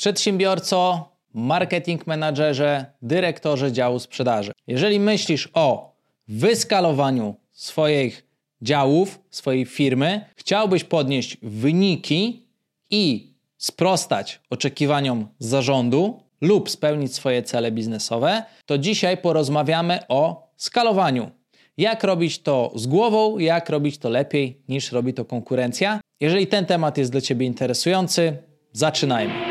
Przedsiębiorco, 0.00 1.08
marketing 1.34 2.06
menadżerze, 2.06 2.86
dyrektorze 3.02 3.72
działu 3.72 3.98
sprzedaży. 3.98 4.52
Jeżeli 4.66 5.00
myślisz 5.00 5.48
o 5.54 5.96
wyskalowaniu 6.28 7.34
swoich 7.50 8.26
działów, 8.62 9.20
swojej 9.30 9.66
firmy, 9.66 10.24
chciałbyś 10.36 10.84
podnieść 10.84 11.36
wyniki 11.42 12.46
i 12.90 13.34
sprostać 13.58 14.40
oczekiwaniom 14.50 15.28
zarządu 15.38 16.22
lub 16.40 16.70
spełnić 16.70 17.14
swoje 17.14 17.42
cele 17.42 17.72
biznesowe, 17.72 18.42
to 18.66 18.78
dzisiaj 18.78 19.16
porozmawiamy 19.16 19.98
o 20.08 20.50
skalowaniu. 20.56 21.30
Jak 21.76 22.04
robić 22.04 22.38
to 22.38 22.72
z 22.74 22.86
głową, 22.86 23.38
jak 23.38 23.70
robić 23.70 23.98
to 23.98 24.08
lepiej 24.08 24.62
niż 24.68 24.92
robi 24.92 25.14
to 25.14 25.24
konkurencja. 25.24 26.00
Jeżeli 26.20 26.46
ten 26.46 26.66
temat 26.66 26.98
jest 26.98 27.12
dla 27.12 27.20
Ciebie 27.20 27.46
interesujący, 27.46 28.36
zaczynajmy. 28.72 29.49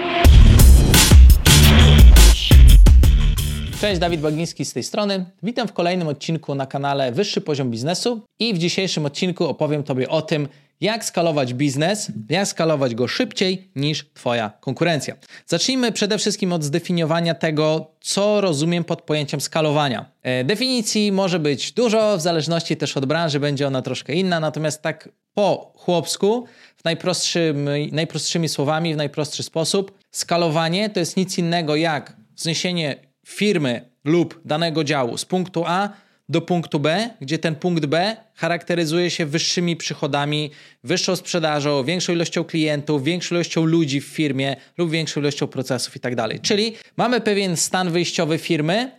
Cześć, 3.82 4.00
Dawid 4.00 4.22
Bagiński 4.22 4.66
z 4.66 4.74
tej 4.74 4.84
strony. 4.84 5.26
Witam 5.44 5.68
w 5.68 5.74
kolejnym 5.74 6.08
odcinku 6.08 6.56
na 6.56 6.66
kanale 6.66 7.12
Wyższy 7.12 7.42
Poziom 7.42 7.72
Biznesu 7.72 8.22
i 8.40 8.54
w 8.54 8.58
dzisiejszym 8.58 9.06
odcinku 9.06 9.46
opowiem 9.46 9.84
Tobie 9.84 10.10
o 10.10 10.22
tym, 10.22 10.48
jak 10.82 11.06
skalować 11.06 11.54
biznes, 11.54 12.12
jak 12.30 12.48
skalować 12.48 12.96
go 12.96 13.08
szybciej 13.08 13.72
niż 13.76 14.06
Twoja 14.14 14.52
konkurencja. 14.60 15.16
Zacznijmy 15.46 15.92
przede 15.92 16.18
wszystkim 16.18 16.54
od 16.54 16.64
zdefiniowania 16.64 17.36
tego, 17.36 17.92
co 18.02 18.42
rozumiem 18.42 18.84
pod 18.84 19.02
pojęciem 19.02 19.42
skalowania. 19.42 20.12
E, 20.24 20.44
definicji 20.44 21.12
może 21.12 21.40
być 21.40 21.72
dużo, 21.72 22.18
w 22.18 22.22
zależności 22.22 22.78
też 22.78 22.98
od 22.98 23.06
branży 23.06 23.40
będzie 23.40 23.68
ona 23.68 23.82
troszkę 23.82 24.14
inna, 24.14 24.40
natomiast 24.40 24.82
tak 24.82 25.10
po 25.34 25.74
chłopsku, 25.76 26.46
w 26.78 26.84
najprostszym, 26.84 27.70
najprostszymi 27.92 28.50
słowami, 28.50 28.94
w 28.94 28.98
najprostszy 28.98 29.44
sposób, 29.44 30.00
skalowanie 30.12 30.90
to 30.90 31.00
jest 31.00 31.18
nic 31.18 31.38
innego 31.38 31.76
jak 31.76 32.18
zniesienie 32.36 33.09
firmy 33.30 33.90
lub 34.06 34.42
danego 34.46 34.84
działu 34.84 35.18
z 35.18 35.26
punktu 35.26 35.64
A 35.68 35.90
do 36.30 36.42
punktu 36.42 36.80
B, 36.80 37.10
gdzie 37.22 37.38
ten 37.38 37.56
punkt 37.56 37.86
B 37.86 38.18
charakteryzuje 38.36 39.10
się 39.12 39.26
wyższymi 39.26 39.76
przychodami, 39.76 40.52
wyższą 40.84 41.16
sprzedażą, 41.16 41.84
większą 41.84 42.14
ilością 42.14 42.44
klientów, 42.44 43.04
większą 43.04 43.36
ilością 43.36 43.66
ludzi 43.66 44.02
w 44.02 44.06
firmie 44.06 44.56
lub 44.78 44.92
większą 44.92 45.22
ilością 45.22 45.48
procesów 45.48 45.96
itd. 45.96 46.16
Tak 46.16 46.42
Czyli 46.42 46.76
mamy 46.98 47.22
pewien 47.22 47.58
stan 47.58 47.92
wyjściowy 47.92 48.38
firmy 48.38 48.92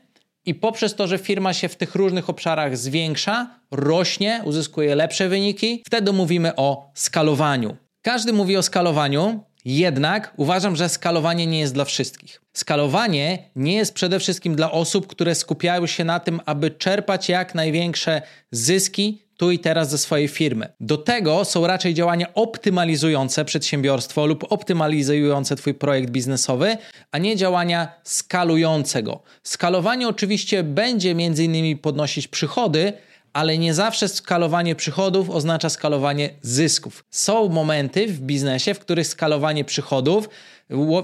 i 0.47 0.55
poprzez 0.55 0.95
to, 0.95 1.07
że 1.07 1.19
firma 1.19 1.53
się 1.53 1.69
w 1.69 1.77
tych 1.77 1.95
różnych 1.95 2.31
obszarach 2.31 2.77
zwiększa, 2.77 3.61
rośnie, 3.71 4.41
uzyskuje 4.45 4.95
lepsze 4.95 5.29
wyniki, 5.29 5.83
wtedy 5.87 6.13
mówimy 6.13 6.57
o 6.57 6.91
skalowaniu. 6.95 7.77
Każdy 8.03 8.33
mówi 8.33 8.57
o 8.57 8.63
skalowaniu, 8.63 9.45
jednak 9.77 10.35
uważam, 10.37 10.77
że 10.77 10.89
skalowanie 10.89 11.47
nie 11.47 11.61
jest 11.61 11.75
dla 11.75 11.85
wszystkich. 11.85 12.43
Skalowanie 12.53 13.39
nie 13.57 13.75
jest 13.75 13.95
przede 13.95 14.19
wszystkim 14.19 14.57
dla 14.57 14.73
osób, 14.73 15.07
które 15.07 15.35
skupiają 15.35 15.87
się 15.87 16.05
na 16.05 16.21
tym, 16.21 16.41
aby 16.47 16.71
czerpać 16.71 17.29
jak 17.29 17.55
największe 17.55 18.23
zyski 18.51 19.23
tu 19.37 19.51
i 19.51 19.59
teraz 19.59 19.91
ze 19.91 19.99
swojej 19.99 20.29
firmy. 20.29 20.69
Do 20.81 20.97
tego 20.97 21.45
są 21.45 21.67
raczej 21.67 21.95
działania 21.95 22.35
optymalizujące 22.35 23.45
przedsiębiorstwo 23.45 24.27
lub 24.27 24.53
optymalizujące 24.53 25.57
Twój 25.57 25.75
projekt 25.75 26.11
biznesowy, 26.11 26.77
a 27.13 27.19
nie 27.19 27.37
działania 27.37 27.89
skalujące 28.05 29.03
go. 29.03 29.23
Skalowanie 29.43 30.09
oczywiście 30.09 30.63
będzie 30.63 31.15
między 31.15 31.45
innymi 31.45 31.77
podnosić 31.77 32.29
przychody, 32.29 32.93
ale 33.33 33.59
nie 33.59 33.75
zawsze 33.75 34.09
skalowanie 34.09 34.75
przychodów 34.75 35.31
oznacza 35.31 35.69
skalowanie 35.69 36.31
zysków. 36.43 37.05
Są 37.11 37.49
momenty 37.49 38.07
w 38.07 38.21
biznesie, 38.21 38.75
w 38.75 38.79
których 38.79 39.07
skalowanie 39.07 39.65
przychodów 39.65 40.29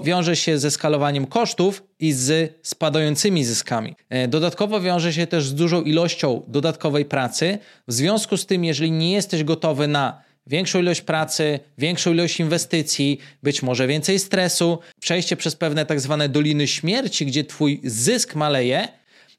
wiąże 0.03 0.35
się 0.35 0.57
ze 0.57 0.71
skalowaniem 0.71 1.25
kosztów 1.25 1.83
i 1.99 2.13
z 2.13 2.53
spadającymi 2.61 3.45
zyskami. 3.45 3.95
E, 4.09 4.27
dodatkowo 4.27 4.81
wiąże 4.81 5.13
się 5.13 5.27
też 5.27 5.47
z 5.47 5.55
dużą 5.55 5.81
ilością 5.81 6.41
dodatkowej 6.47 7.05
pracy. 7.05 7.57
W 7.87 7.93
związku 7.93 8.37
z 8.37 8.45
tym, 8.45 8.65
jeżeli 8.65 8.91
nie 8.91 9.11
jesteś 9.11 9.43
gotowy 9.43 9.87
na 9.87 10.21
większą 10.47 10.79
ilość 10.79 11.01
pracy, 11.01 11.59
większą 11.77 12.13
ilość 12.13 12.39
inwestycji, 12.39 13.19
być 13.43 13.63
może 13.63 13.87
więcej 13.87 14.19
stresu, 14.19 14.79
przejście 14.99 15.37
przez 15.37 15.55
pewne 15.55 15.85
tak 15.85 15.99
zwane 15.99 16.29
doliny 16.29 16.67
śmierci, 16.67 17.25
gdzie 17.25 17.43
twój 17.43 17.81
zysk 17.83 18.35
maleje, 18.35 18.87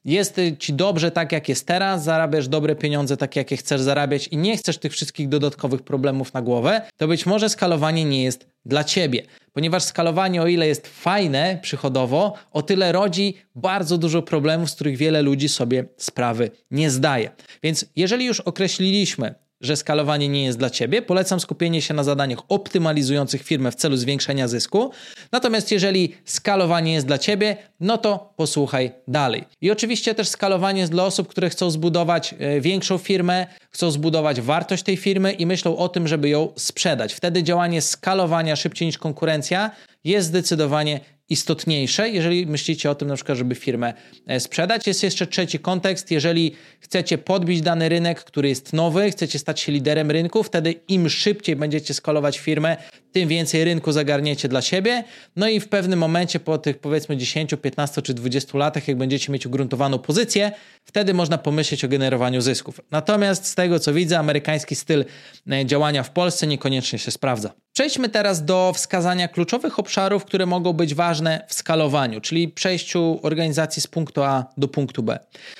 jest 0.05 0.41
ci 0.59 0.73
dobrze 0.73 1.11
tak, 1.11 1.31
jak 1.31 1.49
jest 1.49 1.67
teraz, 1.67 2.03
zarabiasz 2.03 2.47
dobre 2.47 2.75
pieniądze 2.75 3.17
tak, 3.17 3.35
jakie 3.35 3.57
chcesz 3.57 3.81
zarabiać 3.81 4.27
i 4.27 4.37
nie 4.37 4.57
chcesz 4.57 4.77
tych 4.77 4.91
wszystkich 4.91 5.29
dodatkowych 5.29 5.81
problemów 5.81 6.33
na 6.33 6.41
głowę, 6.41 6.81
to 6.97 7.07
być 7.07 7.25
może 7.25 7.49
skalowanie 7.49 8.05
nie 8.05 8.23
jest 8.23 8.47
dla 8.65 8.83
ciebie. 8.83 9.23
Ponieważ 9.53 9.83
skalowanie, 9.83 10.41
o 10.41 10.47
ile 10.47 10.67
jest 10.67 10.87
fajne 10.87 11.59
przychodowo, 11.61 12.33
o 12.51 12.61
tyle 12.61 12.91
rodzi 12.91 13.37
bardzo 13.55 13.97
dużo 13.97 14.21
problemów, 14.21 14.69
z 14.69 14.75
których 14.75 14.97
wiele 14.97 15.21
ludzi 15.21 15.49
sobie 15.49 15.85
sprawy 15.97 16.51
nie 16.71 16.91
zdaje. 16.91 17.31
Więc 17.63 17.85
jeżeli 17.95 18.25
już 18.25 18.39
określiliśmy, 18.39 19.35
że 19.61 19.75
skalowanie 19.75 20.29
nie 20.29 20.43
jest 20.43 20.57
dla 20.57 20.69
Ciebie. 20.69 21.01
Polecam 21.01 21.39
skupienie 21.39 21.81
się 21.81 21.93
na 21.93 22.03
zadaniach 22.03 22.39
optymalizujących 22.49 23.43
firmę 23.43 23.71
w 23.71 23.75
celu 23.75 23.97
zwiększenia 23.97 24.47
zysku. 24.47 24.91
Natomiast 25.31 25.71
jeżeli 25.71 26.15
skalowanie 26.25 26.93
jest 26.93 27.07
dla 27.07 27.17
Ciebie, 27.17 27.57
no 27.79 27.97
to 27.97 28.33
posłuchaj 28.35 28.91
dalej. 29.07 29.43
I 29.61 29.71
oczywiście 29.71 30.15
też 30.15 30.27
skalowanie 30.27 30.79
jest 30.79 30.91
dla 30.91 31.05
osób, 31.05 31.27
które 31.27 31.49
chcą 31.49 31.71
zbudować 31.71 32.35
e, 32.39 32.61
większą 32.61 32.97
firmę, 32.97 33.47
chcą 33.69 33.91
zbudować 33.91 34.41
wartość 34.41 34.83
tej 34.83 34.97
firmy 34.97 35.31
i 35.31 35.45
myślą 35.45 35.77
o 35.77 35.89
tym, 35.89 36.07
żeby 36.07 36.29
ją 36.29 36.49
sprzedać. 36.55 37.13
Wtedy 37.13 37.43
działanie 37.43 37.81
skalowania 37.81 38.55
szybciej 38.55 38.85
niż 38.85 38.97
konkurencja 38.97 39.71
jest 40.03 40.27
zdecydowanie 40.27 40.99
istotniejsze, 41.29 42.09
jeżeli 42.09 42.45
myślicie 42.47 42.91
o 42.91 42.95
tym 42.95 43.07
na 43.07 43.15
przykład, 43.15 43.37
żeby 43.37 43.55
firmę 43.55 43.93
e, 44.27 44.39
sprzedać. 44.39 44.87
Jest 44.87 45.03
jeszcze 45.03 45.27
trzeci 45.27 45.59
kontekst, 45.59 46.11
jeżeli 46.11 46.55
chcecie 46.79 47.17
podbić 47.17 47.61
dany 47.61 47.89
rynek, 47.89 48.23
który 48.23 48.49
jest 48.49 48.73
nowy, 48.73 49.11
chcecie 49.11 49.39
stać 49.39 49.59
się 49.59 49.71
liderem 49.71 50.11
rynku, 50.11 50.43
wtedy 50.43 50.75
im 50.87 51.09
szybciej 51.09 51.55
będziecie 51.55 51.93
skalować 51.93 52.39
firmę, 52.39 52.77
tym 53.11 53.29
więcej 53.29 53.63
rynku 53.63 53.91
zagarniecie 53.91 54.47
dla 54.47 54.61
siebie. 54.61 55.03
No 55.35 55.49
i 55.49 55.59
w 55.59 55.69
pewnym 55.69 55.99
momencie 55.99 56.39
po 56.39 56.57
tych 56.57 56.77
powiedzmy 56.77 57.17
10, 57.17 57.51
15 57.61 58.01
czy 58.01 58.13
20 58.13 58.57
latach, 58.57 58.87
jak 58.87 58.97
będziecie 58.97 59.33
mieć 59.33 59.45
ugruntowaną 59.45 59.99
pozycję, 59.99 60.51
wtedy 60.85 61.13
można 61.13 61.37
pomyśleć 61.37 61.85
o 61.85 61.87
generowaniu 61.87 62.41
zysków. 62.41 62.81
Natomiast 62.91 63.45
z 63.45 63.55
tego 63.55 63.79
co 63.79 63.93
widzę, 63.93 64.19
amerykański 64.19 64.75
styl 64.75 65.05
e, 65.51 65.65
działania 65.65 66.03
w 66.03 66.11
Polsce 66.11 66.47
niekoniecznie 66.47 66.99
się 66.99 67.11
sprawdza. 67.11 67.53
Przejdźmy 67.79 68.09
teraz 68.09 68.45
do 68.45 68.71
wskazania 68.75 69.27
kluczowych 69.27 69.79
obszarów, 69.79 70.25
które 70.25 70.45
mogą 70.45 70.73
być 70.73 70.95
ważne 70.95 71.45
w 71.47 71.53
skalowaniu, 71.53 72.21
czyli 72.21 72.47
przejściu 72.47 73.19
organizacji 73.21 73.81
z 73.81 73.87
punktu 73.87 74.23
A 74.23 74.45
do 74.57 74.67
punktu 74.67 75.03
B. 75.03 75.19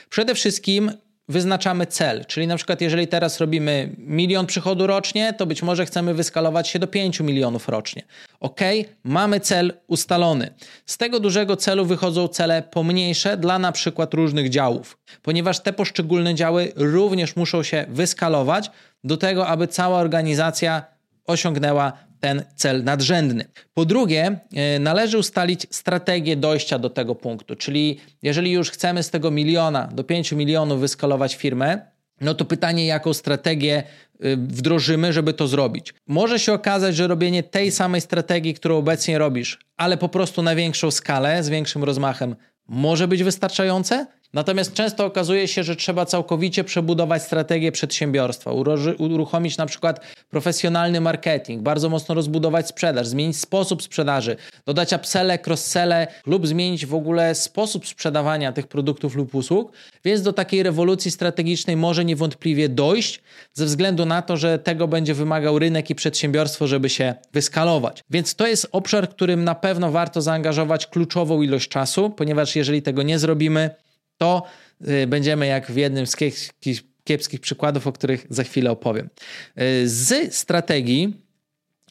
Przede 0.10 0.36
wszystkim 0.36 0.92
wyznaczamy 1.30 1.86
cel, 1.86 2.26
czyli 2.26 2.48
na 2.48 2.56
przykład 2.56 2.82
jeżeli 2.82 3.08
teraz 3.08 3.40
robimy 3.40 3.96
milion 3.98 4.46
przychodu 4.46 4.88
rocznie, 4.88 5.34
to 5.34 5.46
być 5.46 5.64
może 5.64 5.86
chcemy 5.86 6.14
wyskalować 6.14 6.68
się 6.68 6.80
do 6.80 6.88
5 6.88 7.20
milionów 7.20 7.70
rocznie. 7.70 8.04
Ok, 8.40 8.60
mamy 9.04 9.40
cel 9.40 9.74
ustalony. 9.88 10.54
Z 10.86 10.98
tego 10.98 11.20
dużego 11.20 11.56
celu 11.56 11.86
wychodzą 11.86 12.28
cele 12.28 12.62
pomniejsze 12.62 13.38
dla 13.38 13.60
na 13.60 13.72
przykład 13.72 14.14
różnych 14.14 14.50
działów, 14.50 14.98
ponieważ 15.22 15.60
te 15.60 15.74
poszczególne 15.74 16.36
działy 16.36 16.72
również 16.76 17.36
muszą 17.36 17.64
się 17.64 17.86
wyskalować 17.90 18.72
do 19.04 19.18
tego, 19.18 19.48
aby 19.48 19.68
cała 19.68 20.00
organizacja 20.00 20.86
osiągnęła 21.26 22.09
ten 22.20 22.44
cel 22.56 22.84
nadrzędny. 22.84 23.46
Po 23.74 23.86
drugie, 23.86 24.40
e, 24.56 24.80
należy 24.80 25.18
ustalić 25.18 25.68
strategię 25.70 26.36
dojścia 26.36 26.80
do 26.80 26.90
tego 26.90 27.16
punktu, 27.16 27.56
czyli 27.56 28.00
jeżeli 28.22 28.52
już 28.52 28.72
chcemy 28.72 29.04
z 29.04 29.10
tego 29.10 29.32
miliona 29.32 29.88
do 29.88 30.04
5 30.04 30.32
milionów 30.32 30.80
wyskalować 30.80 31.36
firmę, 31.36 31.82
no 32.22 32.34
to 32.34 32.46
pytanie, 32.46 32.86
jaką 32.86 33.14
strategię 33.14 33.84
e, 34.20 34.38
wdrożymy, 34.38 35.14
żeby 35.14 35.34
to 35.34 35.48
zrobić. 35.48 35.94
Może 36.08 36.40
się 36.40 36.54
okazać, 36.54 36.96
że 36.96 37.08
robienie 37.08 37.44
tej 37.44 37.72
samej 37.72 38.02
strategii, 38.02 38.54
którą 38.54 38.78
obecnie 38.78 39.18
robisz, 39.18 39.60
ale 39.78 39.98
po 39.98 40.10
prostu 40.10 40.42
na 40.44 40.56
większą 40.56 40.92
skalę, 40.92 41.44
z 41.44 41.50
większym 41.50 41.84
rozmachem, 41.84 42.36
może 42.68 43.08
być 43.08 43.24
wystarczające, 43.24 44.06
Natomiast 44.34 44.74
często 44.74 45.06
okazuje 45.06 45.48
się, 45.48 45.64
że 45.64 45.76
trzeba 45.76 46.06
całkowicie 46.06 46.64
przebudować 46.64 47.24
strategię 47.24 47.72
przedsiębiorstwa, 47.72 48.52
uruchomić 49.00 49.58
na 49.58 49.66
przykład 49.66 50.00
profesjonalny 50.30 51.02
marketing, 51.02 51.62
bardzo 51.62 51.90
mocno 51.90 52.16
rozbudować 52.16 52.68
sprzedaż, 52.68 53.08
zmienić 53.08 53.38
sposób 53.38 53.84
sprzedaży, 53.84 54.36
dodać 54.66 54.94
upselle, 54.94 55.40
crossselle 55.40 56.08
lub 56.26 56.48
zmienić 56.48 56.86
w 56.86 56.94
ogóle 56.94 57.36
sposób 57.36 57.88
sprzedawania 57.88 58.52
tych 58.52 58.68
produktów 58.68 59.16
lub 59.16 59.36
usług. 59.36 59.72
Więc 60.06 60.22
do 60.22 60.34
takiej 60.34 60.64
rewolucji 60.64 61.12
strategicznej 61.12 61.78
może 61.78 62.06
niewątpliwie 62.06 62.70
dojść 62.70 63.22
ze 63.54 63.66
względu 63.66 64.06
na 64.06 64.22
to, 64.22 64.38
że 64.38 64.60
tego 64.60 64.88
będzie 64.88 65.14
wymagał 65.14 65.60
rynek 65.60 65.90
i 65.90 65.96
przedsiębiorstwo, 65.96 66.68
żeby 66.68 66.90
się 66.90 67.16
wyskalować. 67.34 68.04
Więc 68.10 68.36
to 68.36 68.48
jest 68.48 68.68
obszar, 68.72 69.10
którym 69.10 69.44
na 69.44 69.56
pewno 69.56 69.92
warto 69.92 70.22
zaangażować 70.22 70.88
kluczową 70.88 71.42
ilość 71.42 71.70
czasu, 71.70 72.10
ponieważ 72.10 72.56
jeżeli 72.56 72.82
tego 72.82 73.04
nie 73.04 73.20
zrobimy, 73.20 73.70
to 74.20 74.44
y, 74.88 75.08
będziemy 75.08 75.48
jak 75.48 75.72
w 75.72 75.76
jednym 75.76 76.08
z 76.08 76.16
kiepskich, 77.04 77.40
przykładów, 77.42 77.88
o 77.88 77.92
których 77.92 78.28
za 78.30 78.44
chwilę 78.44 78.72
opowiem. 78.72 79.10
Y, 79.62 79.90
z 79.90 80.36
strategii 80.36 81.14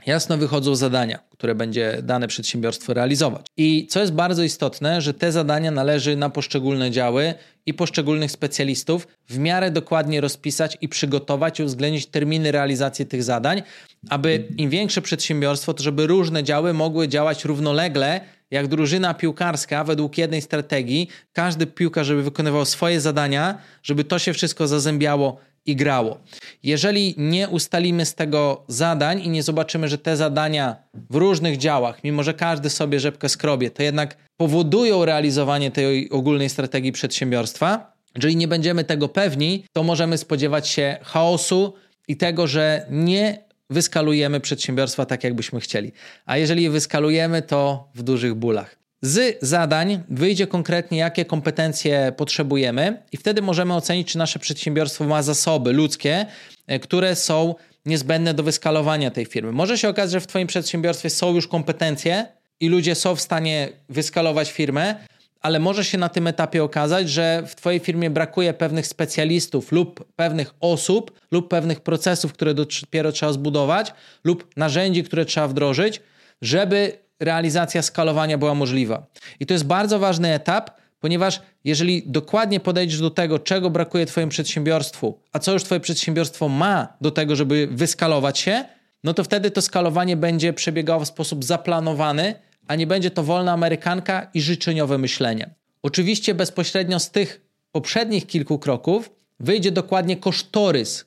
jasno 0.07 0.39
wychodzą 0.39 0.75
zadania, 0.75 1.19
które 1.31 1.55
będzie 1.55 1.99
dane 2.03 2.29
przedsiębiorstwo 2.29 2.95
realizować. 2.95 3.47
I 3.57 3.87
co 3.91 4.01
jest 4.01 4.13
bardzo 4.13 4.43
istotne, 4.43 5.01
że 5.01 5.15
te 5.15 5.33
zadania 5.33 5.71
należy 5.71 6.17
na 6.17 6.31
poszczególne 6.31 6.91
działy 6.91 7.35
i 7.67 7.75
poszczególnych 7.75 8.31
specjalistów 8.31 9.09
w 9.29 9.39
miarę 9.39 9.71
dokładnie 9.71 10.21
rozpisać 10.21 10.79
i 10.81 10.89
przygotować 10.89 11.61
i 11.61 11.63
uwzględnić 11.63 12.07
terminy 12.07 12.53
realizacji 12.53 13.07
tych 13.07 13.23
zadań, 13.23 13.63
aby 14.09 14.49
im 14.57 14.71
większe 14.71 15.03
przedsiębiorstwo, 15.03 15.75
to 15.75 15.83
żeby 15.83 16.07
różne 16.07 16.45
działy 16.45 16.75
mogły 16.75 17.09
działać 17.09 17.45
równolegle 17.45 18.21
jak 18.51 18.69
drużyna 18.69 19.15
piłkarska 19.15 19.85
według 19.85 20.19
jednej 20.19 20.43
strategii, 20.43 21.09
każdy 21.33 21.67
piłkarz, 21.67 22.07
żeby 22.07 22.23
wykonywał 22.23 22.65
swoje 22.65 23.01
zadania, 23.01 23.59
żeby 23.83 24.05
to 24.05 24.19
się 24.19 24.33
wszystko 24.33 24.69
zazębiało 24.69 25.41
i 25.67 25.77
grało. 25.77 26.19
Jeżeli 26.63 27.15
nie 27.17 27.49
ustalimy 27.49 28.05
z 28.07 28.15
tego 28.15 28.65
zadań 28.69 29.21
i 29.21 29.29
nie 29.29 29.43
zobaczymy, 29.43 29.89
że 29.89 29.99
te 29.99 30.17
zadania 30.17 30.77
w 31.11 31.15
różnych 31.15 31.57
działach, 31.57 32.05
mimo 32.05 32.23
że 32.23 32.35
każdy 32.35 32.71
sobie 32.71 33.01
rzepkę 33.01 33.29
skrobie, 33.29 33.71
to 33.71 33.83
jednak 33.83 34.17
powodują 34.37 35.05
realizowanie 35.05 35.71
tej 35.71 36.11
ogólnej 36.11 36.49
strategii 36.49 36.93
przedsiębiorstwa, 36.93 37.93
jeżeli 38.15 38.37
nie 38.37 38.49
będziemy 38.49 38.85
tego 38.85 39.09
pewni, 39.09 39.65
to 39.73 39.83
możemy 39.83 40.19
spodziewać 40.19 40.69
się 40.69 40.97
chaosu 41.03 41.75
i 42.09 42.17
tego, 42.17 42.47
że 42.47 42.87
nie 42.91 43.48
wyskalujemy 43.71 44.41
przedsiębiorstwa 44.41 45.07
tak, 45.07 45.25
jakbyśmy 45.25 45.61
chcieli. 45.61 45.93
A 46.27 46.37
jeżeli 46.37 46.63
je 46.63 46.71
wyskalujemy, 46.71 47.43
to 47.43 47.89
w 47.95 48.03
dużych 48.03 48.35
bólach. 48.35 48.79
Z 49.03 49.39
zadań 49.43 50.03
wyjdzie 50.09 50.47
konkretnie, 50.47 50.99
jakie 50.99 51.25
kompetencje 51.25 52.13
potrzebujemy, 52.17 53.03
i 53.13 53.17
wtedy 53.17 53.43
możemy 53.43 53.75
ocenić, 53.75 54.09
czy 54.09 54.19
nasze 54.19 54.39
przedsiębiorstwo 54.39 55.05
ma 55.05 55.23
zasoby 55.23 55.73
ludzkie, 55.73 56.27
e, 56.67 56.79
które 56.79 57.17
są 57.17 57.55
niezbędne 57.87 58.35
do 58.35 58.43
wyskalowania 58.43 59.11
tej 59.11 59.27
firmy. 59.27 59.53
Może 59.53 59.79
się 59.79 59.89
okazać, 59.89 60.11
że 60.11 60.21
w 60.21 60.27
Twoim 60.27 60.47
przedsiębiorstwie 60.47 61.11
są 61.11 61.35
już 61.35 61.47
kompetencje 61.47 62.27
i 62.61 62.69
ludzie 62.69 62.95
są 62.95 63.17
w 63.17 63.21
stanie 63.21 63.69
wyskalować 63.89 64.53
firmę, 64.53 64.95
ale 65.41 65.59
może 65.59 65.85
się 65.85 65.99
na 65.99 66.09
tym 66.09 66.27
etapie 66.27 66.65
okazać, 66.65 67.11
że 67.11 67.43
w 67.47 67.55
Twojej 67.55 67.81
firmie 67.81 68.11
brakuje 68.11 68.55
pewnych 68.55 68.87
specjalistów 68.87 69.73
lub 69.73 70.05
pewnych 70.17 70.55
osób 70.61 71.21
lub 71.31 71.49
pewnych 71.49 71.81
procesów, 71.81 72.33
które 72.33 72.55
dopiero 72.55 73.13
trzeba 73.13 73.33
zbudować, 73.33 73.95
lub 74.25 74.57
narzędzi, 74.57 75.05
które 75.05 75.25
trzeba 75.25 75.49
wdrożyć, 75.49 76.01
żeby 76.43 76.99
realizacja 77.21 77.83
skalowania 77.83 78.39
była 78.39 78.55
możliwa. 78.55 79.07
I 79.41 79.47
to 79.47 79.55
jest 79.55 79.67
bardzo 79.67 79.99
ważny 79.99 80.35
etap, 80.35 80.71
ponieważ 81.01 81.41
jeżeli 81.65 82.03
dokładnie 82.07 82.61
podejdziesz 82.61 83.01
do 83.01 83.11
tego, 83.11 83.39
czego 83.39 83.71
brakuje 83.71 84.07
Twojemu 84.07 84.31
przedsiębiorstwu, 84.31 85.21
a 85.33 85.39
co 85.39 85.53
już 85.53 85.65
Twoje 85.65 85.81
przedsiębiorstwo 85.81 86.49
ma 86.49 86.97
do 87.01 87.11
tego, 87.11 87.37
żeby 87.37 87.69
wyskalować 87.71 88.39
się, 88.39 88.65
no 89.05 89.15
to 89.15 89.25
wtedy 89.25 89.51
to 89.51 89.63
skalowanie 89.63 90.17
będzie 90.17 90.53
przebiegało 90.53 91.05
w 91.05 91.09
sposób 91.09 91.45
zaplanowany, 91.45 92.35
a 92.69 92.75
nie 92.75 92.87
będzie 92.87 93.11
to 93.11 93.23
wolna 93.23 93.53
amerykanka 93.53 94.31
i 94.35 94.41
życzeniowe 94.41 94.99
myślenie. 94.99 95.51
Oczywiście 95.83 96.35
bezpośrednio 96.35 97.01
z 97.01 97.11
tych 97.11 97.41
poprzednich 97.73 98.27
kilku 98.27 98.59
kroków 98.59 99.11
wyjdzie 99.41 99.71
dokładnie 99.71 100.17
kosztorys, 100.17 101.05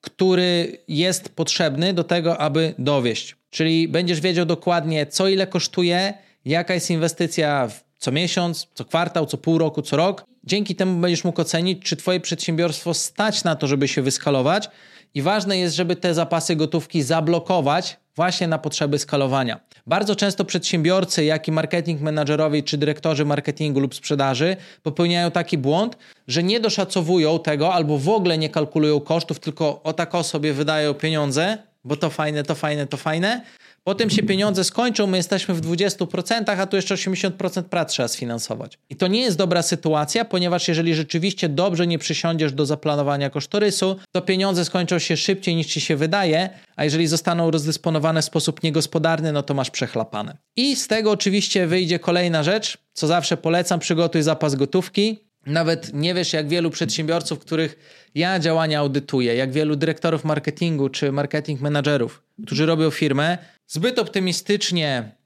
który 0.00 0.78
jest 0.88 1.28
potrzebny 1.28 1.94
do 1.94 2.04
tego, 2.04 2.38
aby 2.38 2.74
dowieść. 2.78 3.36
Czyli 3.50 3.88
będziesz 3.88 4.20
wiedział 4.20 4.46
dokładnie, 4.46 5.06
co 5.06 5.28
ile 5.28 5.46
kosztuje, 5.46 6.14
jaka 6.44 6.74
jest 6.74 6.90
inwestycja 6.90 7.68
co 7.98 8.12
miesiąc, 8.12 8.66
co 8.74 8.84
kwartał, 8.84 9.26
co 9.26 9.38
pół 9.38 9.58
roku, 9.58 9.82
co 9.82 9.96
rok. 9.96 10.24
Dzięki 10.44 10.74
temu 10.74 11.00
będziesz 11.00 11.24
mógł 11.24 11.40
ocenić, 11.40 11.82
czy 11.82 11.96
Twoje 11.96 12.20
przedsiębiorstwo 12.20 12.94
stać 12.94 13.44
na 13.44 13.56
to, 13.56 13.66
żeby 13.66 13.88
się 13.88 14.02
wyskalować. 14.02 14.70
I 15.14 15.22
ważne 15.22 15.58
jest, 15.58 15.76
żeby 15.76 15.96
te 15.96 16.14
zapasy 16.14 16.56
gotówki 16.56 17.02
zablokować 17.02 17.96
właśnie 18.16 18.48
na 18.48 18.58
potrzeby 18.58 18.98
skalowania. 18.98 19.60
Bardzo 19.86 20.16
często 20.16 20.44
przedsiębiorcy, 20.44 21.24
jak 21.24 21.48
i 21.48 21.52
marketing 21.52 22.00
menadżerowie 22.00 22.62
czy 22.62 22.78
dyrektorzy 22.78 23.24
marketingu 23.24 23.80
lub 23.80 23.94
sprzedaży 23.94 24.56
popełniają 24.82 25.30
taki 25.30 25.58
błąd, 25.58 25.98
że 26.28 26.42
nie 26.42 26.60
doszacowują 26.60 27.38
tego 27.38 27.74
albo 27.74 27.98
w 27.98 28.08
ogóle 28.08 28.38
nie 28.38 28.48
kalkulują 28.48 29.00
kosztów, 29.00 29.40
tylko 29.40 29.82
o 29.82 29.92
tak 29.92 30.12
sobie 30.22 30.52
wydają 30.52 30.94
pieniądze, 30.94 31.58
bo 31.84 31.96
to 31.96 32.10
fajne, 32.10 32.42
to 32.42 32.54
fajne, 32.54 32.86
to 32.86 32.96
fajne. 32.96 33.42
Potem 33.86 34.10
się 34.10 34.22
pieniądze 34.22 34.64
skończą, 34.64 35.06
my 35.06 35.16
jesteśmy 35.16 35.54
w 35.54 35.60
20%, 35.60 36.60
a 36.60 36.66
tu 36.66 36.76
jeszcze 36.76 36.94
80% 36.94 37.62
prac 37.62 37.92
trzeba 37.92 38.08
sfinansować. 38.08 38.78
I 38.90 38.96
to 38.96 39.06
nie 39.06 39.20
jest 39.20 39.36
dobra 39.36 39.62
sytuacja, 39.62 40.24
ponieważ 40.24 40.68
jeżeli 40.68 40.94
rzeczywiście 40.94 41.48
dobrze 41.48 41.86
nie 41.86 41.98
przysiądziesz 41.98 42.52
do 42.52 42.66
zaplanowania 42.66 43.30
kosztorysu, 43.30 43.96
to 44.12 44.22
pieniądze 44.22 44.64
skończą 44.64 44.98
się 44.98 45.16
szybciej 45.16 45.56
niż 45.56 45.66
ci 45.66 45.80
się 45.80 45.96
wydaje, 45.96 46.50
a 46.76 46.84
jeżeli 46.84 47.06
zostaną 47.06 47.50
rozdysponowane 47.50 48.22
w 48.22 48.24
sposób 48.24 48.62
niegospodarny, 48.62 49.32
no 49.32 49.42
to 49.42 49.54
masz 49.54 49.70
przechlapane. 49.70 50.36
I 50.56 50.76
z 50.76 50.88
tego 50.88 51.10
oczywiście 51.10 51.66
wyjdzie 51.66 51.98
kolejna 51.98 52.42
rzecz, 52.42 52.78
co 52.92 53.06
zawsze 53.06 53.36
polecam, 53.36 53.80
przygotuj 53.80 54.22
zapas 54.22 54.54
gotówki. 54.54 55.18
Nawet 55.46 55.94
nie 55.94 56.14
wiesz, 56.14 56.32
jak 56.32 56.48
wielu 56.48 56.70
przedsiębiorców, 56.70 57.38
których 57.38 57.78
ja 58.14 58.38
działania 58.38 58.78
audytuję, 58.78 59.34
jak 59.34 59.52
wielu 59.52 59.76
dyrektorów 59.76 60.24
marketingu 60.24 60.88
czy 60.88 61.12
marketing 61.12 61.60
menadżerów, 61.60 62.22
którzy 62.46 62.66
robią 62.66 62.90
firmę, 62.90 63.38
zbyt 63.66 63.98
optymistycznie 63.98 65.16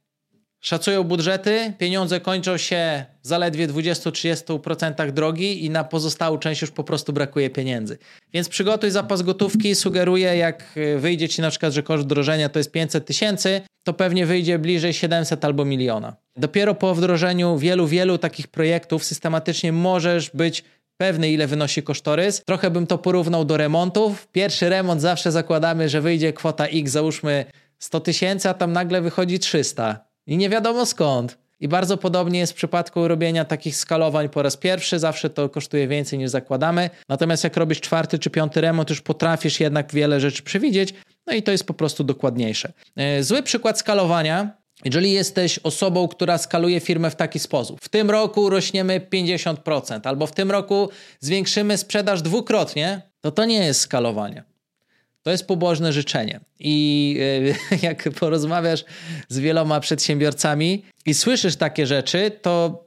szacują 0.60 1.04
budżety, 1.04 1.72
pieniądze 1.78 2.20
kończą 2.20 2.56
się 2.56 3.04
zaledwie 3.22 3.68
20-30% 3.68 5.10
drogi 5.10 5.64
i 5.64 5.70
na 5.70 5.84
pozostałą 5.84 6.38
część 6.38 6.60
już 6.60 6.70
po 6.70 6.84
prostu 6.84 7.12
brakuje 7.12 7.50
pieniędzy. 7.50 7.98
Więc 8.32 8.48
przygotuj 8.48 8.90
zapas 8.90 9.22
gotówki, 9.22 9.74
sugeruję, 9.74 10.36
jak 10.36 10.78
wyjdzie 10.96 11.28
ci 11.28 11.42
na 11.42 11.50
przykład, 11.50 11.72
że 11.72 11.82
koszt 11.82 12.04
wdrożenia 12.04 12.48
to 12.48 12.58
jest 12.58 12.72
500 12.72 13.06
tysięcy, 13.06 13.60
to 13.84 13.92
pewnie 13.92 14.26
wyjdzie 14.26 14.58
bliżej 14.58 14.92
700 14.92 15.44
albo 15.44 15.64
miliona. 15.64 16.16
Dopiero 16.36 16.74
po 16.74 16.94
wdrożeniu 16.94 17.58
wielu, 17.58 17.86
wielu 17.86 18.18
takich 18.18 18.48
projektów 18.48 19.04
systematycznie 19.04 19.72
możesz 19.72 20.30
być 20.30 20.64
pewny, 20.96 21.30
ile 21.30 21.46
wynosi 21.46 21.82
kosztorys. 21.82 22.42
Trochę 22.44 22.70
bym 22.70 22.86
to 22.86 22.98
porównał 22.98 23.44
do 23.44 23.56
remontów. 23.56 24.28
Pierwszy 24.32 24.68
remont 24.68 25.00
zawsze 25.00 25.32
zakładamy, 25.32 25.88
że 25.88 26.00
wyjdzie 26.00 26.32
kwota 26.32 26.66
X, 26.66 26.90
załóżmy 26.90 27.44
100 27.80 28.00
tysięcy, 28.00 28.48
a 28.48 28.54
tam 28.54 28.72
nagle 28.72 29.00
wychodzi 29.00 29.38
300. 29.38 30.04
I 30.26 30.36
nie 30.36 30.48
wiadomo 30.48 30.86
skąd. 30.86 31.38
I 31.60 31.68
bardzo 31.68 31.96
podobnie 31.96 32.38
jest 32.38 32.52
w 32.52 32.56
przypadku 32.56 33.08
robienia 33.08 33.44
takich 33.44 33.76
skalowań 33.76 34.28
po 34.28 34.42
raz 34.42 34.56
pierwszy, 34.56 34.98
zawsze 34.98 35.30
to 35.30 35.48
kosztuje 35.48 35.88
więcej 35.88 36.18
niż 36.18 36.30
zakładamy. 36.30 36.90
Natomiast 37.08 37.44
jak 37.44 37.56
robisz 37.56 37.80
czwarty 37.80 38.18
czy 38.18 38.30
piąty 38.30 38.60
remont, 38.60 38.90
już 38.90 39.00
potrafisz 39.00 39.60
jednak 39.60 39.92
wiele 39.92 40.20
rzeczy 40.20 40.42
przewidzieć, 40.42 40.94
no 41.26 41.32
i 41.32 41.42
to 41.42 41.52
jest 41.52 41.64
po 41.64 41.74
prostu 41.74 42.04
dokładniejsze. 42.04 42.72
E, 42.96 43.22
zły 43.22 43.42
przykład 43.42 43.78
skalowania 43.78 44.60
jeżeli 44.84 45.12
jesteś 45.12 45.58
osobą, 45.58 46.08
która 46.08 46.38
skaluje 46.38 46.80
firmę 46.80 47.10
w 47.10 47.16
taki 47.16 47.38
sposób, 47.38 47.80
w 47.82 47.88
tym 47.88 48.10
roku 48.10 48.50
rośniemy 48.50 49.00
50%, 49.12 50.00
albo 50.04 50.26
w 50.26 50.32
tym 50.32 50.50
roku 50.50 50.88
zwiększymy 51.20 51.76
sprzedaż 51.76 52.22
dwukrotnie, 52.22 53.02
to 53.20 53.30
to 53.30 53.44
nie 53.44 53.64
jest 53.64 53.80
skalowanie. 53.80 54.44
To 55.30 55.32
jest 55.32 55.46
pobożne 55.46 55.92
życzenie. 55.92 56.40
I 56.58 57.18
e, 57.72 57.76
jak 57.86 58.10
porozmawiasz 58.20 58.84
z 59.28 59.38
wieloma 59.38 59.80
przedsiębiorcami 59.80 60.84
i 61.06 61.14
słyszysz 61.14 61.56
takie 61.56 61.86
rzeczy, 61.86 62.30
to 62.42 62.84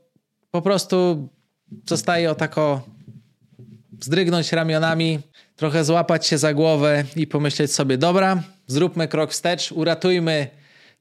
po 0.52 0.62
prostu 0.62 1.28
zostaje 1.90 2.32
o 2.32 2.36
tako 2.36 2.82
wzdrygnąć 3.92 4.52
ramionami, 4.52 5.20
trochę 5.56 5.84
złapać 5.84 6.28
się 6.28 6.38
za 6.38 6.54
głowę 6.54 7.04
i 7.16 7.28
pomyśleć 7.28 7.72
sobie: 7.74 7.98
dobra, 7.98 8.44
zróbmy 8.68 9.08
krok 9.08 9.32
wstecz, 9.32 9.72
uratujmy 9.72 10.48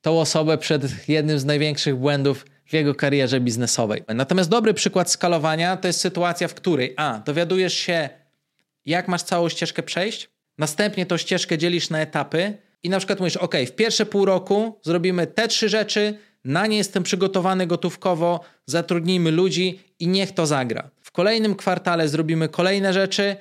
tą 0.02 0.20
osobę 0.20 0.58
przed 0.58 1.08
jednym 1.08 1.38
z 1.38 1.44
największych 1.44 1.96
błędów 1.96 2.46
w 2.66 2.72
jego 2.72 2.94
karierze 2.94 3.40
biznesowej. 3.40 4.04
Natomiast 4.14 4.50
dobry 4.50 4.75
przykład 4.75 5.11
skalowania 5.11 5.76
to 5.76 5.87
jest 5.87 6.00
sytuacja, 6.00 6.49
w 6.49 6.54
której 6.54 6.94
a, 6.96 7.18
dowiadujesz 7.26 7.75
się, 7.75 8.08
jak 8.87 9.08
masz 9.08 9.22
całą 9.22 9.49
ścieżkę 9.49 9.82
przejść, 9.82 10.31
następnie 10.59 11.06
tą 11.06 11.16
ścieżkę 11.16 11.59
dzielisz 11.59 11.90
na 11.90 12.00
etapy 12.00 12.59
i 12.82 12.88
na 12.88 12.99
przykład 12.99 13.18
mówisz, 13.21 13.37
ok, 13.37 13.54
w 13.66 13.73
pierwsze 13.73 14.06
pół 14.06 14.25
roku 14.25 14.78
zrobimy 14.82 15.26
te 15.26 15.49
trzy 15.49 15.68
rzeczy, 15.68 16.18
na 16.44 16.66
nie 16.66 16.76
jestem 16.76 17.02
przygotowany 17.02 17.66
gotówkowo, 17.66 18.40
zatrudnijmy 18.66 19.30
ludzi 19.30 19.80
i 19.99 20.09
niech 20.09 20.32
to 20.32 20.47
zagra. 20.47 20.90
W 21.00 21.11
kolejnym 21.11 21.54
kwartale 21.54 22.09
zrobimy 22.09 22.49
kolejne 22.49 22.92
rzeczy, 22.92 23.37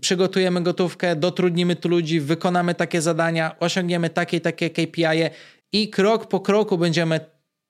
przygotujemy 0.00 0.62
gotówkę, 0.62 1.16
dotrudnimy 1.16 1.76
tu 1.76 1.88
ludzi, 1.88 2.20
wykonamy 2.20 2.74
takie 2.74 3.02
zadania, 3.02 3.56
osiągniemy 3.60 4.10
takie 4.10 4.36
i 4.36 4.40
takie 4.40 4.70
KPI 4.70 5.02
-e 5.02 5.30
i 5.72 5.90
krok 5.90 6.26
po 6.26 6.40
kroku 6.40 6.78
będziemy 6.78 7.20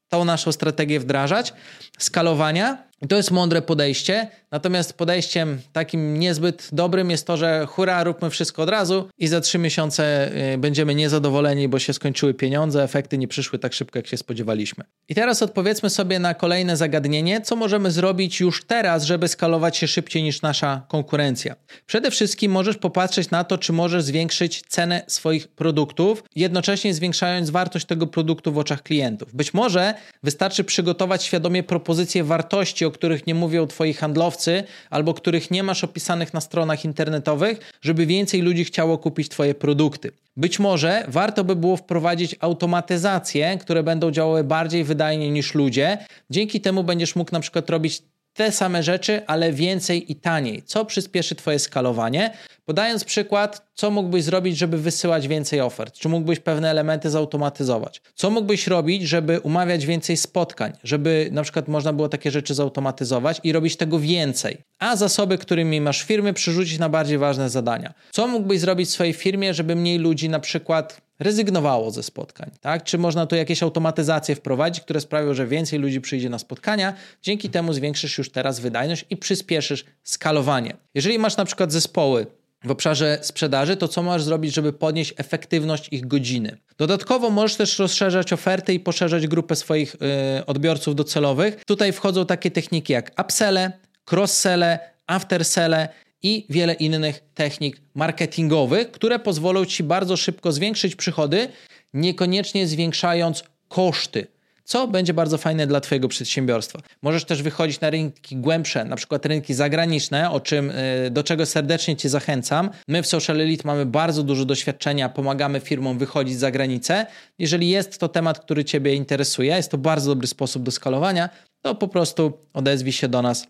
tą 0.09 0.25
naszą 0.25 0.53
strategię 0.53 1.01
wdrażać, 1.01 1.53
skalowania 1.99 2.88
to 3.07 3.17
jest 3.17 3.31
mądre 3.31 3.63
podejście, 3.63 4.29
natomiast 4.51 4.93
podejściem 4.93 5.61
takim 5.73 6.19
niezbyt 6.19 6.69
dobrym 6.73 7.11
jest 7.11 7.27
to, 7.27 7.37
że 7.37 7.67
hura, 7.67 8.05
róbmy 8.05 8.31
wszystko 8.31 8.63
od 8.63 8.69
razu 8.69 9.09
i 9.19 9.29
za 9.29 9.41
trzy 9.41 9.59
miesiące 9.59 10.31
y, 10.55 10.59
będziemy 10.59 10.95
niezadowoleni, 10.95 11.69
bo 11.69 11.79
się 11.79 11.93
skończyły 11.93 12.35
pieniądze, 12.35 12.83
efekty 12.83 13.19
nie 13.19 13.29
przyszły 13.29 13.59
tak 13.59 13.73
szybko, 13.73 13.99
jak 13.99 14.07
się 14.07 14.17
spodziewaliśmy. 14.17 14.85
I 15.09 15.15
teraz 15.15 15.43
odpowiedzmy 15.43 15.91
sobie 15.91 16.19
na 16.19 16.35
kolejne 16.35 16.77
zagadnienie, 16.77 17.41
co 17.41 17.57
możemy 17.57 17.91
zrobić 17.91 18.41
już 18.41 18.65
teraz, 18.65 19.05
żeby 19.05 19.29
skalować 19.29 19.77
się 19.77 19.89
szybciej 19.89 20.23
niż 20.23 20.43
nasza 20.43 20.83
konkurencja. 20.89 21.57
Przede 21.87 22.11
wszystkim 22.11 22.53
możesz 22.53 22.77
popatrzeć 22.77 23.31
na 23.31 23.45
to, 23.45 23.59
czy 23.59 23.73
możesz 23.73 24.03
zwiększyć 24.03 24.63
cenę 24.69 25.03
swoich 25.07 25.49
produktów, 25.49 26.25
jednocześnie 26.37 26.95
zwiększając 26.95 27.51
wartość 27.51 27.87
tego 27.87 28.07
produktu 28.07 28.53
w 28.53 28.59
oczach 28.59 28.83
klientów. 28.83 29.35
Być 29.35 29.55
może 29.55 29.95
wystarczy 30.23 30.65
przygotować 30.65 31.25
świadomie 31.25 31.63
propozycje 31.63 32.25
wartości, 32.25 32.88
o 32.89 32.91
których 32.91 33.27
nie 33.27 33.35
mówią 33.35 33.67
twoi 33.67 33.95
handlowcy, 33.95 34.65
albo 34.91 35.15
których 35.15 35.51
nie 35.51 35.63
masz 35.63 35.85
opisanych 35.85 36.35
na 36.35 36.41
stronach 36.41 36.85
internetowych, 36.85 37.73
żeby 37.81 38.07
więcej 38.07 38.41
ludzi 38.41 38.65
chciało 38.65 38.99
kupić 38.99 39.29
twoje 39.29 39.55
produkty. 39.55 40.13
Być 40.37 40.59
może 40.59 41.05
warto 41.09 41.45
by 41.45 41.57
było 41.57 41.77
wprowadzić 41.77 42.37
automatyzacje, 42.41 43.59
które 43.59 43.83
będą 43.83 44.11
działały 44.11 44.45
bardziej 44.45 44.85
wydajnie 44.85 45.31
niż 45.31 45.55
ludzie. 45.55 45.99
Dzięki 46.31 46.61
temu 46.61 46.85
będziesz 46.85 47.17
mógł 47.17 47.33
na 47.33 47.41
przykład 47.41 47.71
robić 47.71 48.03
te 48.33 48.53
same 48.53 48.83
rzeczy, 48.83 49.27
ale 49.27 49.53
więcej 49.53 50.13
i 50.13 50.17
taniej, 50.17 50.63
co 50.63 50.85
przyspieszy 50.85 51.35
Twoje 51.35 51.59
skalowanie. 51.59 52.31
Podając 52.65 53.05
przykład, 53.05 53.68
co 53.79 53.91
mógłbyś 53.91 54.25
zrobić, 54.25 54.59
żeby 54.59 54.79
wysyłać 54.79 55.29
więcej 55.29 55.61
ofert? 55.61 55.95
Czy 55.95 56.09
mógłbyś 56.09 56.41
pewne 56.41 56.71
elementy 56.71 57.11
zautomatyzować? 57.11 58.03
Co 58.15 58.31
mógłbyś 58.31 58.67
robić, 58.67 59.03
żeby 59.03 59.41
umawiać 59.41 59.87
więcej 59.87 60.17
spotkań? 60.17 60.73
Żeby 60.85 61.29
na 61.33 61.43
przykład 61.43 61.69
można 61.69 61.93
było 61.93 62.09
takie 62.09 62.31
rzeczy 62.31 62.55
zautomatyzować 62.55 63.41
i 63.45 63.53
robić 63.53 63.77
tego 63.77 63.99
więcej? 63.99 64.59
A 64.79 64.97
zasoby, 64.97 65.39
którymi 65.39 65.81
masz 65.81 66.03
firmy, 66.03 66.33
przerzucić 66.33 66.79
na 66.79 66.89
bardziej 66.89 67.19
ważne 67.19 67.51
zadania. 67.51 67.95
Co 68.11 68.27
mógłbyś 68.27 68.61
zrobić 68.61 68.89
w 68.89 68.93
swojej 68.93 69.13
firmie, 69.13 69.55
żeby 69.55 69.77
mniej 69.77 69.99
ludzi 69.99 70.29
na 70.29 70.41
przykład 70.41 71.01
rezygnowało 71.19 71.91
ze 71.91 72.03
spotkań, 72.03 72.51
tak? 72.61 72.85
Czy 72.85 72.99
można 72.99 73.27
tu 73.27 73.37
jakieś 73.37 73.63
automatyzacje 73.63 74.35
wprowadzić, 74.35 74.85
które 74.85 75.01
sprawią, 75.01 75.35
że 75.35 75.47
więcej 75.47 75.79
ludzi 75.79 76.01
przyjdzie 76.01 76.31
na 76.31 76.39
spotkania, 76.39 76.95
dzięki 77.23 77.51
temu 77.51 77.73
zwiększysz 77.73 78.19
już 78.19 78.31
teraz 78.31 78.61
wydajność 78.61 79.05
i 79.11 79.17
przyspieszysz 79.17 79.85
skalowanie. 80.03 80.77
Jeżeli 80.95 81.19
masz 81.19 81.37
na 81.37 81.45
przykład 81.45 81.73
zespoły 81.73 82.27
w 82.65 82.71
obszarze 82.71 83.19
sprzedaży, 83.23 83.77
to 83.77 83.89
co 83.89 84.03
możesz 84.03 84.23
zrobić, 84.23 84.55
żeby 84.55 84.73
podnieść 84.73 85.15
efektywność 85.17 85.89
ich 85.91 86.07
godziny? 86.07 86.59
Dodatkowo 86.79 87.31
możesz 87.31 87.57
też 87.57 87.79
rozszerzać 87.79 88.33
oferty 88.33 88.75
i 88.75 88.81
poszerzać 88.81 89.27
grupę 89.27 89.57
swoich 89.57 89.97
yy, 90.37 90.47
odbiorców 90.47 90.95
docelowych. 90.95 91.65
Tutaj 91.65 91.93
wchodzą 91.93 92.27
takie 92.27 92.51
techniki 92.51 92.93
jak 92.93 93.13
upselle, 93.21 93.73
cross-selle, 94.13 94.79
after-selle 95.07 95.89
i 96.23 96.47
wiele 96.51 96.75
innych 96.75 97.21
technik 97.35 97.81
marketingowych, 97.95 98.91
które 98.91 99.19
pozwolą 99.19 99.65
Ci 99.65 99.83
bardzo 99.83 100.17
szybko 100.17 100.53
zwiększyć 100.53 100.97
przychody, 100.97 101.49
niekoniecznie 101.95 102.67
zwiększając 102.67 103.45
koszty 103.69 104.27
co 104.69 104.89
będzie 104.89 105.15
bardzo 105.15 105.39
fajne 105.39 105.67
dla 105.67 105.81
Twojego 105.81 106.09
przedsiębiorstwa. 106.09 106.79
Możesz 107.03 107.25
też 107.25 107.43
wychodzić 107.43 107.81
na 107.81 107.91
rynki 107.91 108.37
głębsze, 108.37 108.85
na 108.85 108.97
przykład 108.97 109.27
rynki 109.27 109.55
zagraniczne, 109.55 110.31
o 110.31 110.41
czym, 110.41 110.71
y, 110.71 111.11
do 111.11 111.25
czego 111.25 111.47
serdecznie 111.47 111.97
Cię 111.97 112.09
zachęcam. 112.09 112.71
My 112.89 113.03
w 113.03 113.07
Social 113.07 113.41
Elite 113.41 113.63
mamy 113.67 113.87
bardzo 113.87 114.23
dużo 114.23 114.45
doświadczenia, 114.45 115.09
pomagamy 115.09 115.61
firmom 115.61 115.99
wychodzić 115.99 116.39
za 116.39 116.51
granicę. 116.51 117.07
Jeżeli 117.39 117.69
jest 117.69 117.99
to 117.99 118.09
temat, 118.09 118.39
który 118.41 118.65
Ciebie 118.65 118.95
interesuje, 118.95 119.57
jest 119.57 119.71
to 119.71 119.79
bardzo 119.79 120.11
dobry 120.11 120.27
sposób 120.27 120.63
do 120.63 120.71
skalowania, 120.71 121.29
to 121.63 121.75
po 121.75 121.89
prostu 121.89 122.33
odezwij 122.55 122.93
się 122.93 123.09
do 123.09 123.23
nas. 123.23 123.47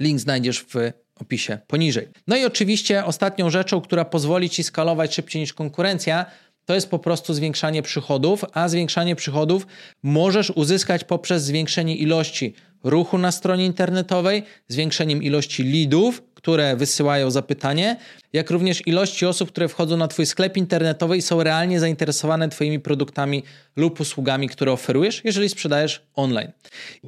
Link 0.00 0.20
znajdziesz 0.20 0.62
w 0.62 0.74
opisie 1.20 1.58
poniżej. 1.66 2.08
No 2.26 2.36
i 2.36 2.44
oczywiście 2.44 3.04
ostatnią 3.04 3.50
rzeczą, 3.50 3.80
która 3.80 4.04
pozwoli 4.04 4.50
Ci 4.50 4.64
skalować 4.64 5.14
szybciej 5.14 5.40
niż 5.40 5.52
konkurencja, 5.52 6.26
to 6.66 6.74
jest 6.74 6.90
po 6.90 6.98
prostu 6.98 7.34
zwiększanie 7.34 7.82
przychodów, 7.82 8.44
a 8.52 8.68
zwiększanie 8.68 9.16
przychodów 9.16 9.66
możesz 10.02 10.50
uzyskać 10.50 11.04
poprzez 11.04 11.44
zwiększenie 11.44 11.96
ilości 11.96 12.54
ruchu 12.84 13.18
na 13.18 13.32
stronie 13.32 13.66
internetowej, 13.66 14.42
zwiększeniem 14.68 15.22
ilości 15.22 15.64
leadów, 15.64 16.22
które 16.46 16.76
wysyłają 16.76 17.30
zapytanie, 17.30 17.96
jak 18.32 18.50
również 18.50 18.86
ilości 18.86 19.26
osób, 19.26 19.52
które 19.52 19.68
wchodzą 19.68 19.96
na 19.96 20.08
Twój 20.08 20.26
sklep 20.26 20.56
internetowy 20.56 21.16
i 21.16 21.22
są 21.22 21.42
realnie 21.42 21.80
zainteresowane 21.80 22.48
Twoimi 22.48 22.80
produktami 22.80 23.42
lub 23.76 24.00
usługami, 24.00 24.48
które 24.48 24.72
oferujesz, 24.72 25.20
jeżeli 25.24 25.48
sprzedajesz 25.48 26.02
online. 26.14 26.52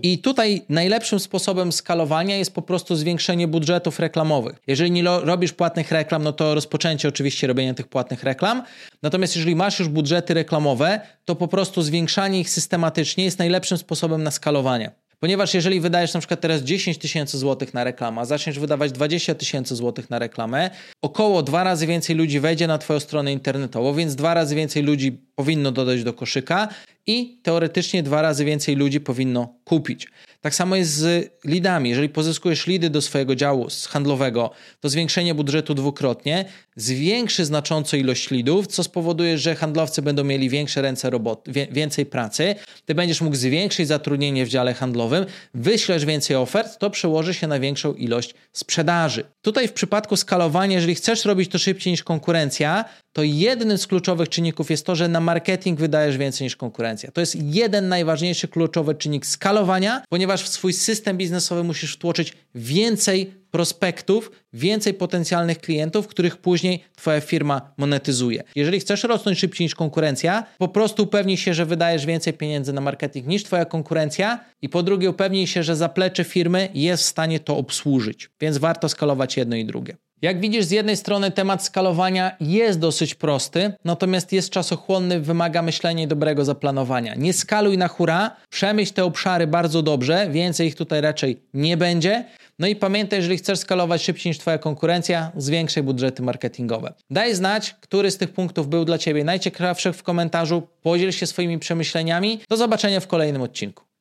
I 0.03 0.19
tutaj 0.19 0.63
najlepszym 0.69 1.21
sposobem 1.21 1.73
skalowania 1.73 2.37
jest 2.37 2.55
po 2.55 2.63
prostu 2.63 2.97
zwiększenie 2.97 3.49
budżetów 3.49 3.99
reklamowych. 3.99 4.57
Jeżeli 4.67 4.91
nie 4.91 5.03
robisz 5.03 5.53
płatnych 5.53 5.93
reklam, 5.93 6.23
no 6.23 6.33
to 6.33 6.55
rozpoczęcie 6.55 7.09
oczywiście 7.09 7.47
robienia 7.47 7.75
tych 7.75 7.89
płatnych 7.89 8.23
reklam. 8.23 8.63
Natomiast 9.03 9.37
jeżeli 9.37 9.57
masz 9.57 9.79
już 9.79 9.89
budżety 9.89 10.35
reklamowe, 10.35 11.01
to 11.25 11.35
po 11.35 11.49
prostu 11.49 11.83
zwiększanie 11.83 12.41
ich 12.41 12.51
systematycznie 12.51 13.25
jest 13.25 13.39
najlepszym 13.39 13.79
sposobem 13.79 14.23
na 14.23 14.31
skalowanie. 14.31 14.91
Ponieważ 15.21 15.55
jeżeli 15.55 15.81
wydajesz 15.81 16.15
na 16.15 16.21
przykład 16.21 16.41
teraz 16.41 16.63
10 16.63 16.99
tysięcy 16.99 17.39
złotych 17.39 17.75
na 17.75 17.85
reklamę, 17.85 18.27
zaczniesz 18.27 18.59
wydawać 18.59 18.93
20 18.93 19.35
tysięcy 19.35 19.77
złotych 19.77 20.11
na 20.11 20.19
reklamę, 20.19 20.71
około 21.03 21.43
dwa 21.43 21.65
razy 21.65 21.87
więcej 21.87 22.17
ludzi 22.17 22.41
wejdzie 22.41 22.67
na 22.67 22.79
Twoją 22.79 23.01
stronę 23.01 23.33
internetową, 23.33 23.95
więc 23.95 24.17
dwa 24.17 24.35
razy 24.35 24.55
więcej 24.55 24.83
ludzi 24.83 25.28
powinno 25.39 25.73
dodać 25.73 26.05
do 26.05 26.13
koszyka 26.13 26.69
i 27.07 27.39
teoretycznie 27.43 28.03
dwa 28.03 28.23
razy 28.23 28.45
więcej 28.45 28.77
ludzi 28.77 29.01
powinno 29.01 29.55
kupić. 29.65 30.09
Tak 30.41 30.55
samo 30.55 30.77
jest 30.77 30.91
z 30.91 31.31
lidami. 31.45 31.91
Jeżeli 31.91 32.09
pozyskujesz 32.09 32.67
lidy 32.67 32.91
do 32.91 33.03
swojego 33.03 33.35
działu 33.35 33.69
handlowego, 33.89 34.51
to 34.81 34.89
zwiększenie 34.89 35.35
budżetu 35.35 35.75
dwukrotnie 35.75 36.45
zwiększy 36.77 37.45
znacząco 37.45 37.97
ilość 37.97 38.31
lidów, 38.31 38.67
co 38.67 38.85
spowoduje, 38.85 39.39
że 39.39 39.55
handlowcy 39.55 40.03
będą 40.03 40.25
mieli 40.25 40.49
większe 40.49 40.83
ręce 40.83 41.11
robot, 41.11 41.49
więcej 41.71 42.07
pracy. 42.07 42.55
Ty 42.87 42.95
będziesz 42.95 43.21
mógł 43.21 43.37
zwiększyć 43.37 43.89
zatrudnienie 43.89 44.47
w 44.47 44.49
dziale 44.49 44.75
handlowym, 44.75 45.27
wyślesz 45.55 46.05
więcej 46.05 46.37
ofert, 46.37 46.79
to 46.79 46.91
przełoży 46.91 47.35
się 47.35 47.47
na 47.47 47.61
większą 47.61 47.95
ilość 47.95 48.35
sprzedaży. 48.53 49.25
Tutaj 49.43 49.69
w 49.69 49.73
przypadku 49.73 50.17
skalowania, 50.17 50.75
jeżeli 50.75 50.95
chcesz 50.95 51.25
robić 51.25 51.51
to 51.51 51.59
szybciej 51.59 51.91
niż 51.91 52.03
konkurencja, 52.03 52.85
to 53.13 53.23
jednym 53.23 53.79
z 53.79 53.87
kluczowych 53.87 54.29
czynników 54.29 54.71
jest 54.71 54.87
to, 54.87 54.97
że 54.97 55.09
na 55.09 55.21
marketing 55.29 55.81
wydajesz 55.81 56.17
więcej 56.17 56.45
niż 56.45 56.57
konkurencja. 56.57 57.11
To 57.11 57.21
jest 57.21 57.37
jeden 57.43 57.89
najważniejszy 57.89 58.49
kluczowy 58.49 58.95
czynnik 58.95 59.27
skalowania, 59.27 60.03
ponieważ 60.09 60.43
w 60.43 60.49
swój 60.49 60.73
system 60.73 61.17
biznesowy 61.17 61.65
musisz 61.65 61.95
wtłoczyć 61.95 62.33
więcej 62.55 63.35
prospektów, 63.51 64.31
więcej 64.53 64.95
potencjalnych 64.95 65.59
klientów, 65.59 66.09
których 66.09 66.37
później 66.37 66.85
Twoja 66.97 67.21
firma 67.21 67.73
monetyzuje. 67.77 68.43
Jeżeli 68.55 68.81
chcesz 68.81 69.05
rosnąć 69.05 69.39
szybciej 69.39 69.65
niż 69.65 69.75
konkurencja, 69.75 70.45
po 70.59 70.69
prostu 70.69 71.03
upewnij 71.03 71.37
się, 71.37 71.55
że 71.55 71.67
wydajesz 71.67 72.07
więcej 72.07 72.33
pieniędzy 72.33 72.73
na 72.73 72.81
marketing 72.81 73.27
niż 73.27 73.45
Twoja 73.45 73.65
konkurencja 73.65 74.41
i 74.63 74.69
po 74.69 74.83
drugie 74.83 75.11
upewnij 75.11 75.47
się, 75.47 75.63
że 75.63 75.77
zaplecze 75.77 76.25
firmy 76.25 76.69
jest 76.75 77.03
w 77.03 77.07
stanie 77.07 77.41
to 77.41 77.57
obsłużyć. 77.57 78.31
Więc 78.41 78.59
warto 78.59 78.89
skalować 78.89 79.37
jedno 79.37 79.57
i 79.57 79.65
drugie. 79.65 79.97
Jak 80.23 80.41
widzisz, 80.41 80.65
z 80.65 80.71
jednej 80.71 80.97
strony 80.97 81.31
temat 81.31 81.65
skalowania 81.65 82.37
jest 82.41 82.79
dosyć 82.79 83.15
prosty, 83.15 83.73
natomiast 83.85 84.33
jest 84.33 84.51
czasochłonny, 84.51 85.21
wymaga 85.21 85.63
myślenia 85.63 86.05
i 86.05 86.07
dobrego 86.07 86.45
zaplanowania. 86.45 87.15
Nie 87.15 87.33
skaluj 87.33 87.79
na 87.79 87.89
hura, 87.89 88.37
przemyśl 88.51 88.93
te 88.93 89.05
obszary 89.05 89.47
bardzo 89.47 89.83
dobrze, 89.83 90.29
więcej 90.31 90.67
ich 90.67 90.75
tutaj 90.75 91.01
raczej 91.01 91.43
nie 91.55 91.77
będzie. 91.77 92.25
No 92.59 92.67
i 92.67 92.77
pamiętaj, 92.77 93.19
jeżeli 93.19 93.39
chcesz 93.39 93.59
skalować 93.59 94.03
szybciej 94.03 94.31
niż 94.31 94.39
Twoja 94.39 94.59
konkurencja, 94.59 95.33
zwiększaj 95.37 95.83
budżety 95.83 96.23
marketingowe. 96.23 96.93
Daj 97.11 97.35
znać, 97.35 97.75
który 97.81 98.11
z 98.11 98.19
tych 98.19 98.33
punktów 98.33 98.69
był 98.69 98.85
dla 98.85 98.99
Ciebie 98.99 99.25
najciekawszy 99.25 99.93
w 99.93 100.03
komentarzu, 100.03 100.63
podziel 100.83 101.13
się 101.13 101.27
swoimi 101.27 101.59
przemyśleniami. 101.59 102.41
Do 102.49 102.57
zobaczenia 102.57 103.01
w 103.01 103.07
kolejnym 103.07 103.43
odcinku. 103.43 103.88